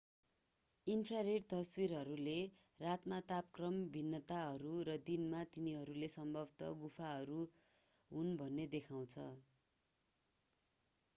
[0.87, 2.37] infrared तस्विरहरूले
[2.79, 7.39] रातका तापक्रम भिन्नताहरू र दिनले तिनीहरू सम्भावतः गुफाहरू
[8.11, 9.27] हुन् भन्ने देखाउँछ